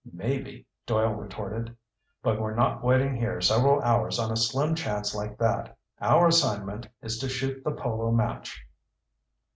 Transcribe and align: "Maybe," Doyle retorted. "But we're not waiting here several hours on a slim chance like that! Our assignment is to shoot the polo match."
"Maybe," 0.11 0.65
Doyle 0.87 1.13
retorted. 1.13 1.77
"But 2.23 2.41
we're 2.41 2.55
not 2.55 2.83
waiting 2.83 3.15
here 3.15 3.39
several 3.39 3.83
hours 3.83 4.17
on 4.17 4.31
a 4.31 4.35
slim 4.35 4.73
chance 4.73 5.13
like 5.13 5.37
that! 5.37 5.77
Our 6.01 6.25
assignment 6.29 6.87
is 7.03 7.19
to 7.19 7.29
shoot 7.29 7.63
the 7.63 7.69
polo 7.69 8.09
match." 8.09 8.65